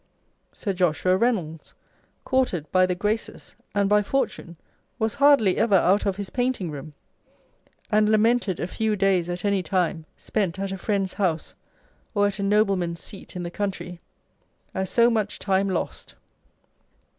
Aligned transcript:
Sir 0.51 0.73
Joshua 0.73 1.15
Reynolds, 1.15 1.75
courted 2.25 2.65
by 2.71 2.87
the 2.87 2.95
Graces 2.95 3.53
and 3.75 3.87
by 3.87 4.01
Fortune, 4.01 4.57
was 4.97 5.13
hardly 5.13 5.57
ever 5.57 5.75
out 5.75 6.07
of 6.07 6.15
his 6.15 6.31
painting 6.31 6.71
room; 6.71 6.95
and 7.91 8.09
lamented 8.09 8.59
a 8.59 8.65
few 8.65 8.95
days 8.95 9.29
at 9.29 9.45
any 9.45 9.61
time 9.61 10.07
spent 10.17 10.57
at 10.57 10.71
a 10.71 10.77
friend's 10.79 11.13
house 11.13 11.53
or 12.15 12.25
at 12.25 12.39
a 12.39 12.41
noble 12.41 12.75
man's 12.77 12.99
seat 12.99 13.35
in 13.35 13.43
the 13.43 13.51
country, 13.51 13.99
as 14.73 14.89
so 14.89 15.11
much 15.11 15.37
time 15.37 15.69
lost. 15.69 16.15